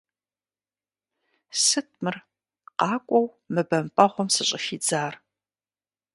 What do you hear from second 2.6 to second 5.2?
къакӀуэу мы бэмпӀэгъуэм сыщӀыхидзар?